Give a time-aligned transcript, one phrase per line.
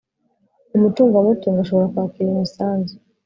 [0.75, 2.93] umucungamutungo ashobora kwakira imisanzu